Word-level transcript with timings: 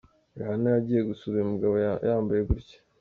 Rihanna 0.37 0.67
yagiye 0.75 1.01
gusura 1.09 1.33
uyu 1.37 1.51
mugabo 1.53 1.75
yambaye 2.07 2.41
gutya!. 2.49 2.77